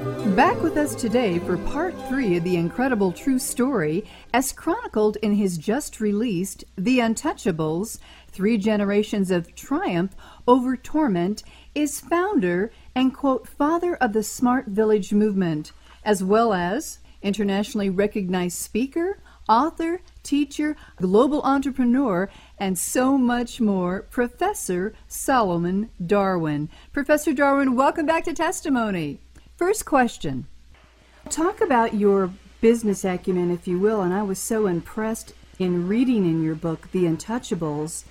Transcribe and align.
Back 0.00 0.62
with 0.62 0.78
us 0.78 0.94
today 0.94 1.38
for 1.40 1.58
part 1.58 1.94
three 2.08 2.38
of 2.38 2.44
the 2.44 2.56
incredible 2.56 3.12
true 3.12 3.38
story, 3.38 4.06
as 4.32 4.50
chronicled 4.50 5.16
in 5.16 5.34
his 5.34 5.58
just 5.58 6.00
released 6.00 6.64
The 6.76 7.00
Untouchables 7.00 7.98
Three 8.28 8.56
Generations 8.56 9.30
of 9.30 9.54
Triumph 9.54 10.16
Over 10.48 10.74
Torment, 10.74 11.42
is 11.74 12.00
founder 12.00 12.72
and, 12.94 13.14
quote, 13.14 13.46
father 13.46 13.96
of 13.96 14.14
the 14.14 14.22
Smart 14.22 14.68
Village 14.68 15.12
movement, 15.12 15.72
as 16.02 16.24
well 16.24 16.54
as 16.54 17.00
internationally 17.20 17.90
recognized 17.90 18.56
speaker, 18.56 19.18
author, 19.50 20.00
teacher, 20.22 20.76
global 20.96 21.42
entrepreneur, 21.42 22.30
and 22.56 22.78
so 22.78 23.18
much 23.18 23.60
more, 23.60 24.02
Professor 24.10 24.94
Solomon 25.08 25.90
Darwin. 26.04 26.70
Professor 26.90 27.34
Darwin, 27.34 27.76
welcome 27.76 28.06
back 28.06 28.24
to 28.24 28.32
Testimony. 28.32 29.20
First 29.60 29.84
question 29.84 30.46
Talk 31.28 31.60
about 31.60 31.92
your 31.92 32.32
business 32.62 33.04
acumen, 33.04 33.50
if 33.50 33.68
you 33.68 33.78
will, 33.78 34.00
and 34.00 34.14
I 34.14 34.22
was 34.22 34.38
so 34.38 34.66
impressed 34.66 35.34
in 35.58 35.86
reading 35.86 36.24
in 36.24 36.42
your 36.42 36.54
book, 36.54 36.88
The 36.92 37.04
Untouchables. 37.04 38.04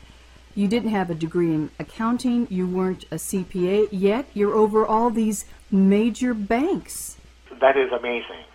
You 0.53 0.67
didn't 0.67 0.91
have 0.91 1.09
a 1.09 1.15
degree 1.15 1.51
in 1.51 1.71
accounting, 1.79 2.45
you 2.51 2.67
weren't 2.67 3.05
a 3.05 3.15
CPA, 3.15 3.87
yet 3.91 4.27
you're 4.35 4.53
over 4.53 4.85
all 4.85 5.09
these 5.09 5.45
major 5.71 6.35
banks. 6.35 7.17
That 7.59 7.75
is 7.75 7.91
amazing. 7.91 8.45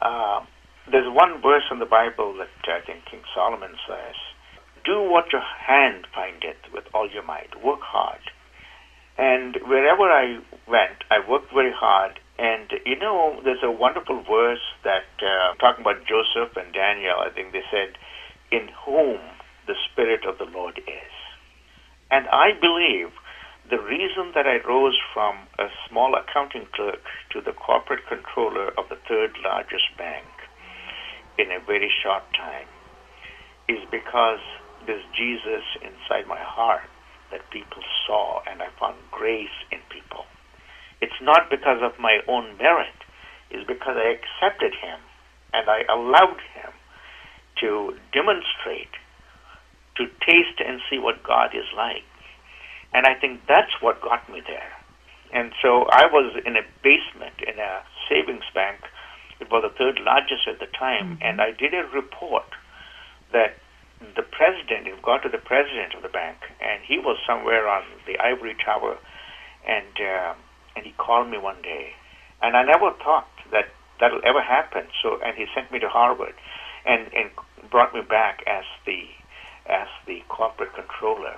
Uh, 0.00 0.44
there's 0.92 1.12
one 1.12 1.42
verse 1.42 1.64
in 1.72 1.80
the 1.80 1.86
Bible 1.86 2.34
that 2.34 2.50
I 2.68 2.86
think 2.86 3.04
King 3.06 3.22
Solomon 3.34 3.72
says 3.88 4.14
Do 4.84 5.10
what 5.10 5.32
your 5.32 5.42
hand 5.42 6.06
findeth 6.14 6.72
with 6.72 6.84
all 6.94 7.10
your 7.10 7.24
might, 7.24 7.64
work 7.64 7.80
hard. 7.80 8.20
And 9.20 9.56
wherever 9.66 10.04
I 10.04 10.38
went, 10.68 11.02
I 11.10 11.18
worked 11.28 11.52
very 11.52 11.72
hard 11.72 12.20
and 12.38 12.70
you 12.86 12.98
know, 12.98 13.40
there's 13.44 13.62
a 13.62 13.70
wonderful 13.70 14.22
verse 14.22 14.62
that 14.84 15.10
uh, 15.18 15.54
talking 15.58 15.82
about 15.82 16.06
Joseph 16.06 16.56
and 16.56 16.72
Daniel. 16.72 17.18
I 17.18 17.30
think 17.30 17.52
they 17.52 17.66
said, 17.70 17.98
"In 18.50 18.68
whom 18.84 19.18
the 19.66 19.74
Spirit 19.90 20.24
of 20.24 20.38
the 20.38 20.46
Lord 20.46 20.78
is." 20.78 21.14
And 22.10 22.26
I 22.28 22.52
believe 22.58 23.10
the 23.68 23.82
reason 23.82 24.32
that 24.34 24.46
I 24.46 24.64
rose 24.66 24.96
from 25.12 25.36
a 25.58 25.68
small 25.88 26.14
accounting 26.14 26.66
clerk 26.72 27.04
to 27.32 27.40
the 27.42 27.52
corporate 27.52 28.06
controller 28.08 28.68
of 28.78 28.88
the 28.88 28.96
third 29.08 29.36
largest 29.44 29.84
bank 29.98 30.24
in 31.38 31.52
a 31.52 31.60
very 31.60 31.90
short 32.02 32.22
time 32.32 32.68
is 33.68 33.84
because 33.90 34.40
there's 34.86 35.04
Jesus 35.14 35.64
inside 35.82 36.26
my 36.26 36.40
heart 36.40 36.88
that 37.30 37.50
people 37.50 37.82
saw, 38.06 38.40
and 38.50 38.62
I 38.62 38.68
found 38.80 38.96
grace 39.10 39.52
in 39.70 39.80
people. 39.90 40.24
It's 41.00 41.20
not 41.22 41.50
because 41.50 41.80
of 41.82 41.98
my 41.98 42.20
own 42.26 42.56
merit. 42.58 42.94
It's 43.50 43.66
because 43.66 43.96
I 43.96 44.16
accepted 44.18 44.74
him 44.74 44.98
and 45.52 45.68
I 45.68 45.82
allowed 45.90 46.40
him 46.54 46.72
to 47.60 47.96
demonstrate, 48.12 48.92
to 49.96 50.06
taste 50.24 50.60
and 50.64 50.80
see 50.90 50.98
what 50.98 51.22
God 51.22 51.54
is 51.54 51.66
like. 51.76 52.04
And 52.92 53.06
I 53.06 53.14
think 53.14 53.42
that's 53.46 53.72
what 53.80 54.00
got 54.00 54.28
me 54.30 54.42
there. 54.46 54.72
And 55.32 55.52
so 55.60 55.84
I 55.90 56.06
was 56.06 56.40
in 56.46 56.56
a 56.56 56.62
basement 56.82 57.36
in 57.46 57.58
a 57.58 57.82
savings 58.08 58.48
bank. 58.54 58.80
It 59.40 59.50
was 59.50 59.62
the 59.62 59.76
third 59.76 60.00
largest 60.00 60.48
at 60.48 60.58
the 60.58 60.66
time. 60.66 61.16
Mm-hmm. 61.16 61.22
And 61.22 61.40
I 61.40 61.52
did 61.52 61.74
a 61.74 61.84
report 61.92 62.48
that 63.32 63.58
the 64.16 64.22
president, 64.22 64.86
it 64.86 65.02
got 65.02 65.22
to 65.22 65.28
the 65.28 65.38
president 65.38 65.94
of 65.94 66.02
the 66.02 66.08
bank, 66.08 66.38
and 66.62 66.82
he 66.86 66.98
was 66.98 67.18
somewhere 67.26 67.68
on 67.68 67.82
the 68.06 68.18
ivory 68.18 68.56
tower. 68.64 68.96
And 69.66 69.94
uh, 70.00 70.34
and 70.78 70.86
he 70.86 70.92
called 70.92 71.28
me 71.28 71.38
one 71.38 71.60
day, 71.62 71.90
and 72.40 72.56
I 72.56 72.62
never 72.62 72.94
thought 73.02 73.26
that 73.50 73.66
that'll 73.98 74.22
ever 74.24 74.40
happen. 74.40 74.86
So, 75.02 75.18
and 75.24 75.36
he 75.36 75.46
sent 75.54 75.72
me 75.72 75.80
to 75.80 75.88
Harvard, 75.88 76.34
and 76.86 77.10
and 77.12 77.30
brought 77.68 77.92
me 77.92 78.00
back 78.00 78.44
as 78.46 78.62
the 78.86 79.02
as 79.66 79.88
the 80.06 80.22
corporate 80.28 80.72
controller 80.74 81.34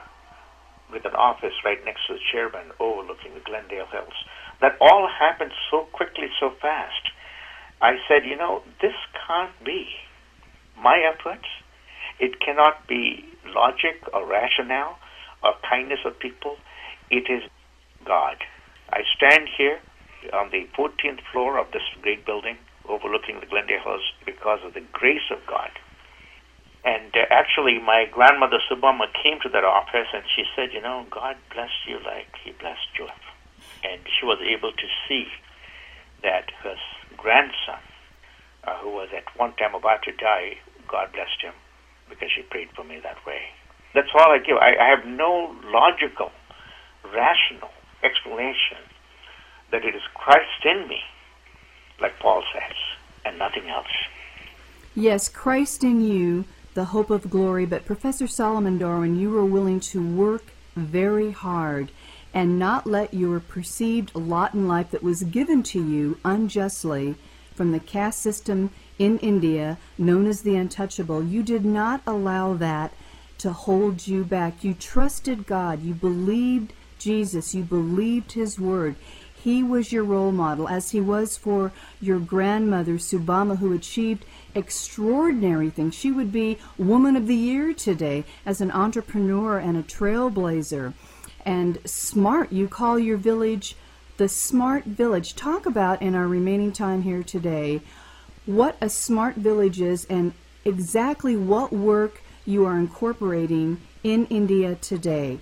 with 0.92 1.06
an 1.06 1.14
office 1.14 1.54
right 1.64 1.82
next 1.84 2.06
to 2.06 2.14
the 2.14 2.20
chairman 2.30 2.70
overlooking 2.78 3.32
the 3.32 3.40
Glendale 3.40 3.86
Hills. 3.86 4.12
That 4.60 4.76
all 4.80 5.08
happened 5.08 5.52
so 5.70 5.88
quickly, 5.92 6.28
so 6.38 6.50
fast. 6.60 7.10
I 7.80 7.96
said, 8.06 8.26
you 8.28 8.36
know, 8.36 8.62
this 8.82 8.94
can't 9.26 9.56
be 9.64 9.88
my 10.76 11.00
efforts. 11.00 11.46
It 12.18 12.40
cannot 12.44 12.86
be 12.86 13.24
logic 13.46 14.04
or 14.12 14.26
rationale 14.26 14.98
or 15.42 15.54
kindness 15.68 16.00
of 16.04 16.18
people. 16.18 16.56
It 17.10 17.30
is 17.30 17.48
God. 18.04 18.36
I 18.92 19.02
stand 19.16 19.48
here 19.56 19.80
on 20.32 20.50
the 20.50 20.68
14th 20.76 21.20
floor 21.32 21.58
of 21.58 21.70
this 21.72 21.82
great 22.02 22.26
building 22.26 22.58
overlooking 22.88 23.40
the 23.40 23.46
Glendale 23.46 23.80
Hills 23.82 24.12
because 24.26 24.60
of 24.64 24.74
the 24.74 24.82
grace 24.92 25.30
of 25.30 25.38
God. 25.46 25.70
And 26.84 27.12
uh, 27.14 27.26
actually, 27.30 27.78
my 27.78 28.06
grandmother 28.10 28.58
Subama 28.70 29.06
came 29.22 29.38
to 29.42 29.48
that 29.50 29.64
office 29.64 30.08
and 30.12 30.24
she 30.34 30.44
said, 30.56 30.72
You 30.72 30.80
know, 30.80 31.06
God 31.10 31.36
blessed 31.52 31.86
you 31.86 31.98
like 32.04 32.34
He 32.42 32.52
blessed 32.52 32.88
Joseph. 32.96 33.14
And 33.84 34.00
she 34.18 34.26
was 34.26 34.38
able 34.40 34.72
to 34.72 34.86
see 35.06 35.26
that 36.22 36.50
her 36.62 36.76
grandson, 37.16 37.80
uh, 38.64 38.76
who 38.78 38.90
was 38.90 39.08
at 39.16 39.24
one 39.38 39.54
time 39.56 39.74
about 39.74 40.02
to 40.04 40.12
die, 40.12 40.58
God 40.88 41.12
blessed 41.12 41.40
him 41.40 41.54
because 42.08 42.28
she 42.34 42.42
prayed 42.42 42.68
for 42.74 42.84
me 42.84 42.98
that 43.02 43.24
way. 43.26 43.40
That's 43.94 44.08
all 44.14 44.32
I 44.32 44.38
give. 44.38 44.56
I, 44.56 44.74
I 44.76 44.88
have 44.88 45.06
no 45.06 45.54
logical, 45.64 46.30
rational 47.14 47.70
explanation 48.02 48.78
that 49.70 49.84
it 49.84 49.94
is 49.94 50.02
Christ 50.14 50.64
in 50.64 50.88
me, 50.88 51.00
like 52.00 52.18
Paul 52.18 52.42
says, 52.52 52.76
and 53.24 53.38
nothing 53.38 53.68
else. 53.68 53.86
Yes, 54.94 55.28
Christ 55.28 55.84
in 55.84 56.00
you, 56.00 56.44
the 56.74 56.86
hope 56.86 57.10
of 57.10 57.30
glory. 57.30 57.66
But 57.66 57.86
Professor 57.86 58.26
Solomon 58.26 58.78
Darwin, 58.78 59.18
you 59.18 59.30
were 59.30 59.44
willing 59.44 59.80
to 59.80 60.04
work 60.04 60.52
very 60.74 61.30
hard 61.30 61.90
and 62.32 62.58
not 62.58 62.86
let 62.86 63.12
your 63.12 63.40
perceived 63.40 64.14
lot 64.14 64.54
in 64.54 64.68
life 64.68 64.90
that 64.90 65.02
was 65.02 65.24
given 65.24 65.62
to 65.64 65.84
you 65.84 66.18
unjustly 66.24 67.16
from 67.54 67.72
the 67.72 67.80
caste 67.80 68.20
system 68.20 68.70
in 68.98 69.18
India, 69.18 69.78
known 69.98 70.26
as 70.26 70.42
the 70.42 70.56
untouchable, 70.56 71.22
you 71.22 71.42
did 71.42 71.64
not 71.64 72.02
allow 72.06 72.54
that 72.54 72.92
to 73.38 73.52
hold 73.52 74.06
you 74.06 74.24
back. 74.24 74.62
You 74.62 74.74
trusted 74.74 75.46
God. 75.46 75.82
You 75.82 75.94
believed 75.94 76.72
Jesus. 77.00 77.54
You 77.54 77.64
believed 77.64 78.32
his 78.32 78.60
word. 78.60 78.94
He 79.42 79.62
was 79.62 79.90
your 79.90 80.04
role 80.04 80.32
model, 80.32 80.68
as 80.68 80.90
he 80.90 81.00
was 81.00 81.38
for 81.38 81.72
your 82.00 82.18
grandmother, 82.18 82.94
Subama, 82.94 83.56
who 83.56 83.72
achieved 83.72 84.26
extraordinary 84.54 85.70
things. 85.70 85.94
She 85.94 86.12
would 86.12 86.30
be 86.30 86.58
Woman 86.76 87.16
of 87.16 87.26
the 87.26 87.34
Year 87.34 87.72
today 87.72 88.24
as 88.44 88.60
an 88.60 88.70
entrepreneur 88.70 89.58
and 89.58 89.78
a 89.78 89.82
trailblazer. 89.82 90.92
And 91.46 91.78
smart, 91.86 92.52
you 92.52 92.68
call 92.68 92.98
your 92.98 93.16
village 93.16 93.76
the 94.18 94.28
Smart 94.28 94.84
Village. 94.84 95.34
Talk 95.34 95.64
about, 95.64 96.02
in 96.02 96.14
our 96.14 96.28
remaining 96.28 96.72
time 96.72 97.02
here 97.02 97.22
today, 97.22 97.80
what 98.44 98.76
a 98.78 98.90
smart 98.90 99.36
village 99.36 99.80
is 99.80 100.04
and 100.10 100.34
exactly 100.66 101.36
what 101.36 101.72
work 101.72 102.20
you 102.44 102.66
are 102.66 102.78
incorporating 102.78 103.80
in 104.04 104.26
India 104.26 104.74
today. 104.74 105.38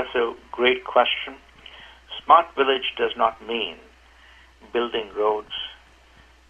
That's 0.00 0.16
a 0.16 0.32
great 0.50 0.84
question. 0.84 1.36
Smart 2.24 2.46
village 2.56 2.96
does 2.96 3.12
not 3.18 3.46
mean 3.46 3.76
building 4.72 5.10
roads, 5.14 5.52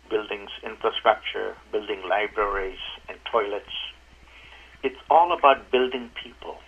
building 0.08 0.46
infrastructure, 0.62 1.56
building 1.72 2.02
libraries 2.08 2.78
and 3.08 3.18
toilets. 3.26 3.74
It's 4.84 5.02
all 5.10 5.36
about 5.36 5.68
building 5.72 6.10
people, 6.14 6.58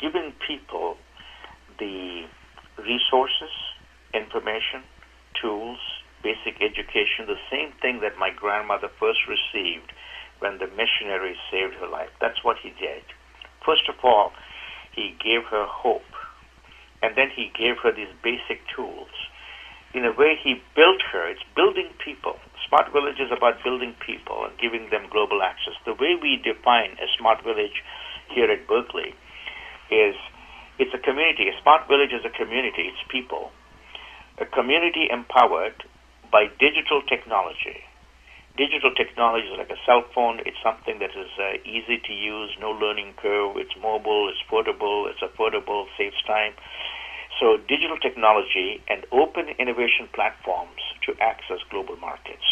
giving 0.00 0.32
people 0.46 0.98
the 1.80 2.26
resources, 2.78 3.50
information, 4.14 4.86
tools, 5.34 5.80
basic 6.22 6.62
education, 6.62 7.26
the 7.26 7.42
same 7.50 7.72
thing 7.82 7.98
that 8.02 8.16
my 8.16 8.30
grandmother 8.30 8.88
first 9.00 9.26
received 9.26 9.90
when 10.38 10.58
the 10.58 10.68
missionary 10.78 11.34
saved 11.50 11.74
her 11.80 11.88
life. 11.88 12.10
That's 12.20 12.44
what 12.44 12.58
he 12.62 12.70
did. 12.70 13.02
First 13.66 13.88
of 13.88 13.96
all, 14.04 14.30
he 14.94 15.16
gave 15.22 15.44
her 15.50 15.66
hope 15.66 16.02
and 17.02 17.16
then 17.16 17.28
he 17.28 17.52
gave 17.52 17.76
her 17.82 17.92
these 17.92 18.08
basic 18.22 18.64
tools. 18.74 19.12
In 19.92 20.04
a 20.04 20.12
way, 20.12 20.38
he 20.42 20.62
built 20.74 21.02
her. 21.12 21.28
It's 21.28 21.44
building 21.54 21.88
people. 22.02 22.36
smart 22.66 22.90
village 22.92 23.20
is 23.20 23.30
about 23.30 23.62
building 23.62 23.94
people 24.00 24.44
and 24.44 24.58
giving 24.58 24.88
them 24.90 25.06
global 25.10 25.42
access. 25.42 25.74
The 25.84 25.94
way 25.94 26.16
we 26.20 26.40
define 26.42 26.96
a 26.98 27.06
smart 27.18 27.44
village 27.44 27.84
here 28.30 28.50
at 28.50 28.66
Berkeley 28.66 29.14
is 29.90 30.16
it's 30.78 30.94
a 30.94 30.98
community. 30.98 31.48
A 31.48 31.62
smart 31.62 31.86
village 31.86 32.12
is 32.12 32.24
a 32.24 32.30
community, 32.30 32.90
it's 32.90 33.04
people. 33.08 33.52
A 34.38 34.46
community 34.46 35.06
empowered 35.12 35.84
by 36.32 36.48
digital 36.58 37.02
technology. 37.02 37.84
Digital 38.56 38.94
technology 38.94 39.48
is 39.48 39.58
like 39.58 39.70
a 39.70 39.80
cell 39.84 40.04
phone. 40.14 40.38
It's 40.46 40.56
something 40.62 41.00
that 41.00 41.10
is 41.10 41.26
uh, 41.42 41.58
easy 41.66 41.98
to 41.98 42.12
use, 42.12 42.54
no 42.60 42.70
learning 42.70 43.14
curve. 43.20 43.56
It's 43.56 43.74
mobile, 43.82 44.28
it's 44.30 44.38
portable, 44.48 45.10
it's 45.10 45.18
affordable, 45.18 45.86
saves 45.98 46.22
time. 46.22 46.54
So, 47.40 47.58
digital 47.66 47.98
technology 47.98 48.80
and 48.86 49.04
open 49.10 49.48
innovation 49.58 50.06
platforms 50.14 50.78
to 51.02 51.18
access 51.20 51.58
global 51.68 51.96
markets. 51.96 52.46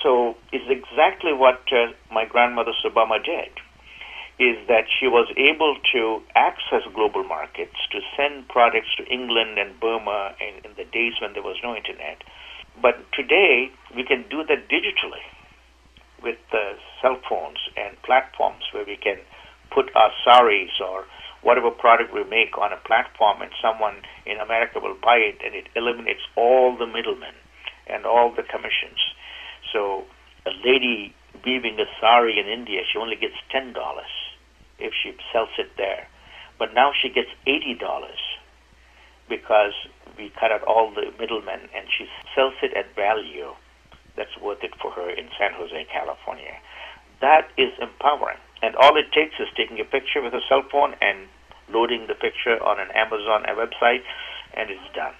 So, 0.00 0.36
it's 0.52 0.70
exactly 0.70 1.32
what 1.32 1.58
uh, 1.72 1.90
my 2.12 2.24
grandmother 2.24 2.70
Subama 2.84 3.18
did 3.18 3.50
is 4.38 4.56
that 4.68 4.84
she 4.86 5.08
was 5.08 5.26
able 5.36 5.74
to 5.92 6.22
access 6.36 6.82
global 6.94 7.24
markets, 7.24 7.74
to 7.90 7.98
send 8.16 8.46
products 8.46 8.94
to 8.96 9.04
England 9.06 9.58
and 9.58 9.80
Burma 9.80 10.36
in, 10.38 10.62
in 10.62 10.76
the 10.76 10.84
days 10.84 11.14
when 11.20 11.32
there 11.32 11.42
was 11.42 11.56
no 11.64 11.74
internet. 11.74 12.22
But 12.80 13.10
today, 13.12 13.70
we 13.94 14.04
can 14.04 14.24
do 14.28 14.44
that 14.44 14.68
digitally 14.68 15.24
with 16.22 16.38
uh, 16.52 16.74
cell 17.00 17.18
phones 17.28 17.58
and 17.76 18.00
platforms 18.02 18.64
where 18.72 18.84
we 18.84 18.96
can 18.96 19.18
put 19.70 19.94
our 19.94 20.10
saris 20.24 20.70
or 20.80 21.04
whatever 21.42 21.70
product 21.70 22.12
we 22.12 22.24
make 22.24 22.56
on 22.58 22.72
a 22.72 22.80
platform 22.88 23.40
and 23.42 23.50
someone 23.62 24.02
in 24.24 24.38
America 24.38 24.80
will 24.80 24.96
buy 25.02 25.16
it 25.16 25.38
and 25.44 25.54
it 25.54 25.68
eliminates 25.76 26.22
all 26.36 26.76
the 26.76 26.86
middlemen 26.86 27.34
and 27.86 28.04
all 28.04 28.32
the 28.34 28.42
commissions. 28.42 28.98
So 29.72 30.04
a 30.46 30.50
lady 30.64 31.14
weaving 31.44 31.78
a 31.78 31.86
sari 32.00 32.38
in 32.38 32.46
India, 32.46 32.80
she 32.90 32.98
only 32.98 33.16
gets 33.16 33.36
ten 33.50 33.72
dollars 33.72 34.10
if 34.78 34.92
she 34.92 35.16
sells 35.32 35.50
it 35.58 35.70
there. 35.76 36.08
But 36.58 36.74
now 36.74 36.92
she 36.92 37.08
gets 37.08 37.30
eighty 37.46 37.74
dollars 37.78 38.18
because 39.28 39.74
we 40.16 40.32
cut 40.38 40.52
out 40.52 40.62
all 40.64 40.92
the 40.92 41.12
middlemen 41.18 41.68
and 41.74 41.86
she 41.90 42.06
sells 42.34 42.54
it 42.62 42.72
at 42.74 42.94
value 42.94 43.52
that's 44.16 44.36
worth 44.40 44.64
it 44.64 44.72
for 44.80 44.90
her 44.92 45.10
in 45.10 45.28
San 45.38 45.52
Jose, 45.54 45.86
California. 45.92 46.56
That 47.20 47.48
is 47.56 47.72
empowering. 47.80 48.40
And 48.62 48.74
all 48.76 48.96
it 48.96 49.12
takes 49.12 49.36
is 49.38 49.48
taking 49.56 49.80
a 49.80 49.84
picture 49.84 50.22
with 50.22 50.32
a 50.32 50.40
cell 50.48 50.64
phone 50.72 50.94
and 51.00 51.28
loading 51.68 52.06
the 52.08 52.14
picture 52.14 52.56
on 52.62 52.80
an 52.80 52.88
Amazon 52.94 53.44
website, 53.52 54.02
and 54.54 54.70
it's 54.70 54.88
done. 54.94 55.14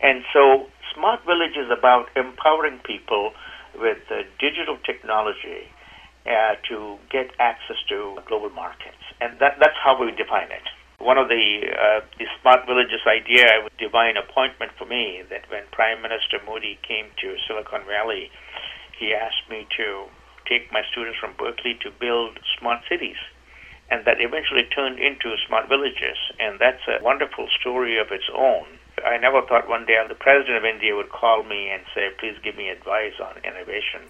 And 0.00 0.24
so, 0.32 0.66
Smart 0.94 1.20
Village 1.26 1.56
is 1.56 1.70
about 1.70 2.08
empowering 2.16 2.80
people 2.84 3.32
with 3.78 3.98
uh, 4.10 4.22
digital 4.38 4.78
technology 4.84 5.68
uh, 6.26 6.56
to 6.68 6.96
get 7.10 7.32
access 7.38 7.76
to 7.88 8.18
global 8.26 8.50
markets. 8.50 9.04
And 9.20 9.38
that, 9.40 9.56
that's 9.60 9.76
how 9.82 10.00
we 10.00 10.10
define 10.12 10.50
it. 10.50 10.64
One 11.00 11.16
of 11.16 11.28
the, 11.28 11.64
uh, 11.72 12.00
the 12.18 12.26
Smart 12.40 12.66
Villages 12.66 13.00
idea, 13.08 13.46
a 13.64 13.70
divine 13.80 14.16
appointment 14.16 14.72
for 14.78 14.84
me, 14.84 15.22
that 15.30 15.48
when 15.50 15.62
Prime 15.72 16.02
Minister 16.02 16.38
Modi 16.44 16.78
came 16.86 17.06
to 17.22 17.36
Silicon 17.48 17.82
Valley, 17.88 18.30
he 18.98 19.14
asked 19.14 19.48
me 19.48 19.66
to 19.78 20.04
take 20.46 20.70
my 20.70 20.82
students 20.92 21.18
from 21.18 21.32
Berkeley 21.38 21.78
to 21.82 21.90
build 21.90 22.38
smart 22.58 22.80
cities. 22.88 23.16
And 23.90 24.04
that 24.04 24.20
eventually 24.20 24.64
turned 24.64 24.98
into 24.98 25.34
smart 25.48 25.68
villages. 25.68 26.18
And 26.38 26.60
that's 26.60 26.82
a 26.86 27.02
wonderful 27.02 27.48
story 27.58 27.98
of 27.98 28.12
its 28.12 28.28
own. 28.36 28.66
I 29.04 29.16
never 29.16 29.40
thought 29.42 29.68
one 29.68 29.86
day 29.86 29.96
the 30.06 30.14
president 30.14 30.58
of 30.58 30.64
India 30.64 30.94
would 30.94 31.08
call 31.08 31.42
me 31.42 31.70
and 31.70 31.82
say, 31.94 32.10
please 32.18 32.36
give 32.44 32.56
me 32.56 32.68
advice 32.68 33.14
on 33.18 33.42
innovation. 33.42 34.02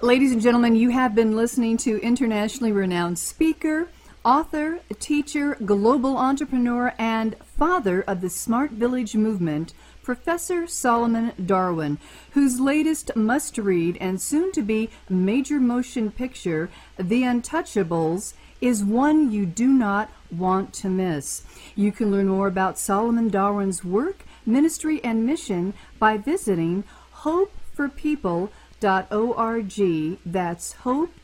Ladies 0.00 0.32
and 0.32 0.40
gentlemen, 0.40 0.74
you 0.74 0.88
have 0.90 1.14
been 1.14 1.36
listening 1.36 1.76
to 1.78 2.00
internationally 2.00 2.72
renowned 2.72 3.18
speaker, 3.18 3.88
author, 4.24 4.80
teacher, 4.98 5.56
global 5.64 6.16
entrepreneur, 6.16 6.92
and 6.98 7.36
father 7.56 8.02
of 8.02 8.20
the 8.20 8.30
Smart 8.30 8.72
Village 8.72 9.14
movement, 9.16 9.72
Professor 10.02 10.66
Solomon 10.66 11.32
Darwin, 11.44 11.98
whose 12.32 12.60
latest 12.60 13.16
must 13.16 13.56
read 13.56 13.96
and 14.00 14.20
soon 14.20 14.52
to 14.52 14.60
be 14.62 14.90
major 15.08 15.58
motion 15.58 16.10
picture, 16.10 16.68
The 16.98 17.22
Untouchables, 17.22 18.34
is 18.60 18.84
one 18.84 19.32
you 19.32 19.46
do 19.46 19.68
not 19.68 20.10
want 20.30 20.74
to 20.74 20.90
miss. 20.90 21.44
You 21.74 21.92
can 21.92 22.10
learn 22.10 22.28
more 22.28 22.48
about 22.48 22.78
Solomon 22.78 23.30
Darwin's 23.30 23.82
work, 23.84 24.24
ministry, 24.44 25.02
and 25.02 25.24
mission 25.24 25.72
by 25.98 26.18
visiting 26.18 26.84
hopeforpeople.org. 27.22 30.18
That's 30.26 30.72
hope 30.72 31.14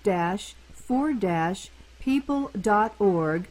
for 0.72 1.12
people.org 2.06 3.48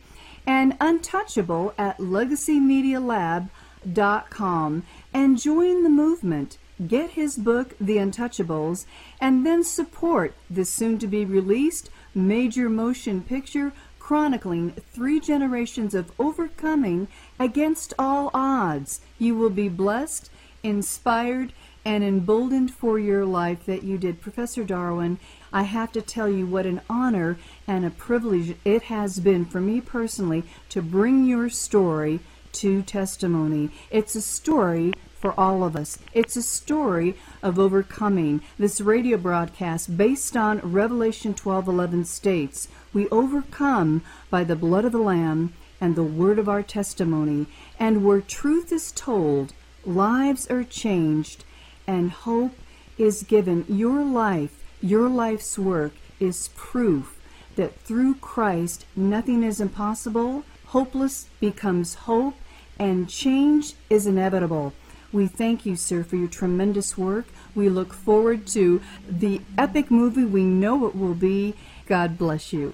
and 0.47 0.75
Untouchable 0.79 1.73
at 1.77 1.97
legacymedialab.com 1.97 4.83
and 5.13 5.37
join 5.37 5.83
the 5.83 5.89
movement. 5.89 6.57
Get 6.87 7.09
his 7.11 7.35
book, 7.35 7.75
The 7.79 7.97
Untouchables, 7.97 8.85
and 9.19 9.45
then 9.45 9.65
support 9.65 10.33
the 10.49 10.63
soon 10.63 10.97
to 10.99 11.07
be 11.07 11.25
released 11.25 11.89
major 12.13 12.69
motion 12.69 13.21
picture 13.21 13.73
chronicling 13.99 14.71
three 14.71 15.19
generations 15.19 15.93
of 15.93 16.13
overcoming 16.17 17.09
against 17.37 17.93
all 17.99 18.31
odds. 18.33 19.01
You 19.19 19.35
will 19.35 19.49
be 19.49 19.67
blessed, 19.67 20.29
inspired, 20.63 21.51
and 21.85 22.03
emboldened 22.03 22.73
for 22.73 22.97
your 22.97 23.23
life 23.23 23.63
that 23.65 23.83
you 23.83 23.97
did. 23.97 24.19
Professor 24.19 24.63
Darwin, 24.63 25.19
I 25.53 25.63
have 25.63 25.91
to 25.91 26.01
tell 26.01 26.27
you 26.27 26.47
what 26.47 26.65
an 26.65 26.81
honor 26.89 27.37
and 27.67 27.85
a 27.85 27.91
privilege 27.91 28.55
it 28.65 28.83
has 28.83 29.19
been 29.19 29.45
for 29.45 29.61
me 29.61 29.79
personally 29.79 30.43
to 30.69 30.81
bring 30.81 31.25
your 31.25 31.47
story 31.47 32.19
to 32.53 32.81
testimony. 32.81 33.69
It's 33.91 34.15
a 34.15 34.21
story 34.21 34.93
for 35.19 35.39
all 35.39 35.63
of 35.63 35.75
us. 35.75 35.99
It's 36.13 36.35
a 36.35 36.41
story 36.41 37.15
of 37.43 37.59
overcoming. 37.59 38.41
This 38.57 38.81
radio 38.81 39.17
broadcast 39.17 39.95
based 39.95 40.35
on 40.35 40.59
Revelation 40.59 41.33
12:11 41.33 42.05
states, 42.05 42.67
"We 42.93 43.07
overcome 43.09 44.01
by 44.29 44.43
the 44.43 44.55
blood 44.55 44.85
of 44.85 44.91
the 44.91 44.97
lamb 44.97 45.53
and 45.79 45.95
the 45.95 46.03
word 46.03 46.39
of 46.39 46.49
our 46.49 46.63
testimony, 46.63 47.45
and 47.79 48.03
where 48.03 48.21
truth 48.21 48.71
is 48.71 48.91
told, 48.91 49.53
lives 49.85 50.47
are 50.47 50.63
changed 50.63 51.43
and 51.87 52.11
hope 52.11 52.53
is 52.97 53.23
given. 53.23 53.65
Your 53.67 54.03
life, 54.03 54.63
your 54.81 55.09
life's 55.09 55.57
work 55.57 55.93
is 56.19 56.49
proof 56.55 57.19
that 57.55 57.79
through 57.81 58.15
Christ 58.15 58.85
nothing 58.95 59.43
is 59.43 59.61
impossible, 59.61 60.43
hopeless 60.67 61.27
becomes 61.39 61.95
hope, 61.95 62.35
and 62.77 63.09
change 63.09 63.73
is 63.89 64.05
inevitable. 64.05 64.73
We 65.11 65.27
thank 65.27 65.65
you, 65.65 65.75
sir, 65.75 66.03
for 66.03 66.17
your 66.17 66.27
tremendous 66.27 66.97
work. 66.97 67.25
We 67.53 67.69
look 67.69 67.93
forward 67.93 68.47
to 68.47 68.81
the 69.09 69.41
epic 69.57 69.89
movie 69.89 70.25
we 70.25 70.43
know 70.43 70.85
it 70.87 70.95
will 70.95 71.13
be. 71.13 71.55
God 71.85 72.17
bless 72.17 72.51
you. 72.51 72.73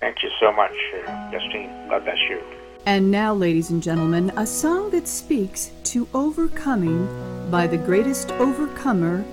Thank 0.00 0.22
you 0.22 0.30
so 0.40 0.52
much, 0.52 0.72
uh, 1.06 1.30
Justine. 1.30 1.88
God 1.88 2.04
bless 2.04 2.18
you. 2.30 2.42
And 2.86 3.10
now, 3.10 3.34
ladies 3.34 3.70
and 3.70 3.82
gentlemen, 3.82 4.30
a 4.36 4.46
song 4.46 4.90
that 4.90 5.08
speaks 5.08 5.72
to 5.84 6.08
overcoming 6.14 7.08
by 7.50 7.66
the 7.66 7.78
greatest 7.78 8.30
overcomer 8.32 9.24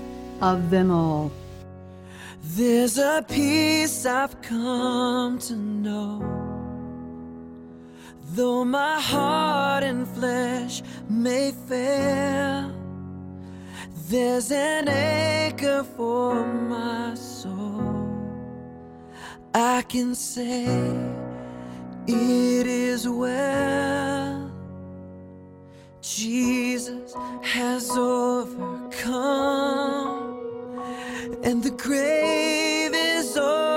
of 0.42 0.70
them 0.70 0.92
all. 0.92 1.32
There's 2.44 2.98
a 2.98 3.26
peace 3.28 4.06
I've 4.06 4.42
come 4.42 5.40
to 5.40 5.56
know 5.56 6.44
Though 8.36 8.66
my 8.66 9.00
heart 9.00 9.84
and 9.84 10.08
flesh 10.08 10.82
may 11.08 11.52
fail, 11.52 12.72
there's 14.10 14.52
an 14.52 14.88
anchor 14.88 15.84
for 15.96 16.44
my 16.44 17.14
soul. 17.14 18.10
I 19.54 19.84
can 19.84 20.16
say 20.16 20.66
it 22.08 22.66
is 22.66 23.08
well. 23.08 24.33
Jesus 26.04 27.16
has 27.44 27.90
overcome, 27.92 29.18
and 31.44 31.64
the 31.64 31.72
grave 31.72 32.94
is 32.94 33.38
overwhelmed. 33.38 33.73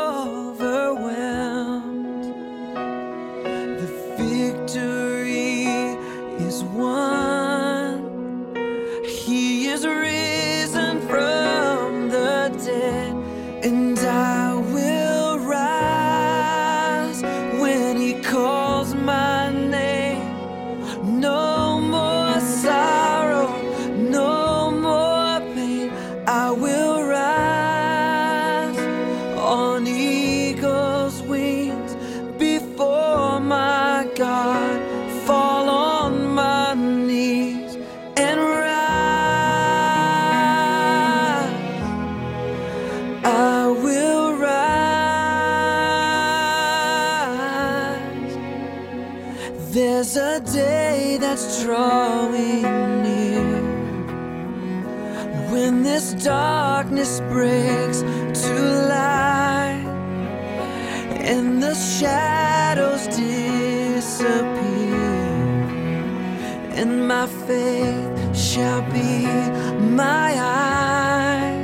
Drawing 51.63 52.63
near. 53.03 53.63
When 55.51 55.83
this 55.83 56.13
darkness 56.15 57.21
breaks 57.33 58.01
to 58.01 58.55
light 58.89 59.87
and 61.33 61.63
the 61.63 61.75
shadows 61.75 63.07
disappear, 63.07 64.45
and 66.79 67.09
my 67.09 67.27
faith 67.47 68.37
shall 68.37 68.83
be 68.93 69.27
my 69.81 70.35
eyes. 70.39 71.57